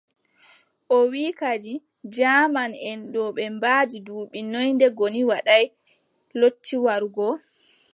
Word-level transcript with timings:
O 0.95 0.97
wii 1.11 1.31
kadi 1.39 1.73
jaamanʼen 2.15 2.99
ɗo 3.13 3.23
ɓe 3.35 3.43
mbaɗi 3.55 3.97
duuɓi 4.05 4.39
noy 4.51 4.67
nde 4.75 4.85
Goni 4.97 5.21
Waɗaay 5.29 5.65
lotti 6.39 6.75
warugo? 6.85 7.27